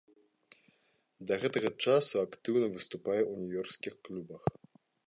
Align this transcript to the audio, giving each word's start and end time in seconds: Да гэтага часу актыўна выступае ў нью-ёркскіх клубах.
Да 1.31 1.37
гэтага 1.43 1.69
часу 1.85 2.15
актыўна 2.27 2.67
выступае 2.79 3.21
ў 3.31 3.45
нью-ёркскіх 3.45 3.93
клубах. 4.09 4.43